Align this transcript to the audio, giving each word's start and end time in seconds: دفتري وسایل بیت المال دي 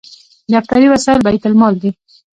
دفتري 0.53 0.87
وسایل 0.93 1.19
بیت 1.27 1.43
المال 1.47 1.73
دي 1.81 1.89